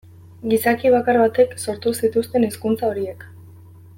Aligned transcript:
Gizaki 0.53 0.91
bakar 0.95 1.19
batek 1.23 1.53
sortu 1.67 1.95
zituzten 2.05 2.49
hizkuntza 2.49 2.91
horiek. 2.91 3.25